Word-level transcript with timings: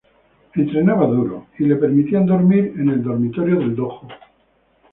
Él 0.55 0.61
entrenaba 0.63 1.05
duro 1.05 1.49
y 1.59 1.65
le 1.65 1.75
permitían 1.75 2.25
dormir 2.25 2.73
en 2.75 2.89
el 2.89 3.03
dormitorio 3.03 3.59
del 3.59 3.75
dojo. 3.75 4.07